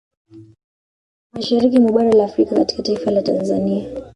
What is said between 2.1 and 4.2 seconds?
la Afrika katika taifa la Tanzania